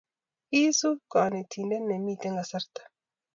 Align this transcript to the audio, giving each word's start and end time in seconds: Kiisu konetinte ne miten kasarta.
Kiisu 0.47 0.89
konetinte 1.11 1.77
ne 1.79 1.95
miten 2.05 2.33
kasarta. 2.37 2.81